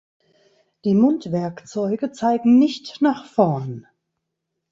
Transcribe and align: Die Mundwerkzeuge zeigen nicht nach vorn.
Die 0.83 0.95
Mundwerkzeuge 0.95 2.11
zeigen 2.11 2.57
nicht 2.57 3.03
nach 3.03 3.27
vorn. 3.27 3.85